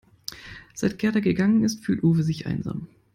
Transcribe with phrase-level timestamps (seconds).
[0.73, 2.87] Seit Gerda gegangen ist, fühlt Uwe sich einsam.